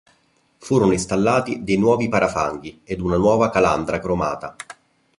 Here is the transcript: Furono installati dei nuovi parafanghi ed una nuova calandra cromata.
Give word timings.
Furono 0.57 0.93
installati 0.93 1.63
dei 1.63 1.77
nuovi 1.77 2.09
parafanghi 2.09 2.81
ed 2.83 3.01
una 3.01 3.17
nuova 3.17 3.51
calandra 3.51 3.99
cromata. 3.99 4.55